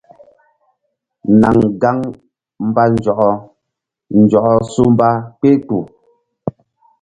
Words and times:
Naŋ 1.39 1.57
gaŋ 1.81 1.97
mba 2.67 2.83
nzɔkɔ 2.93 3.29
nzɔkɔ 4.19 4.51
su 4.71 4.83
mba 4.93 5.09
kpehkpuh. 5.39 5.85